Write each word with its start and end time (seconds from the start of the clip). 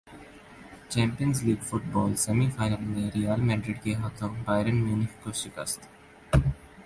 champions 0.89 1.43
League 1.43 1.63
football semi 1.63 2.49
final 2.55 2.83
میں 2.85 3.09
Real 3.15 3.41
Madrid 3.41 3.83
کے 3.83 3.93
ہاتھوں 3.95 4.29
بائرن 4.45 4.75
میونخ 4.77 5.23
کو 5.23 5.31
شکست 5.41 5.87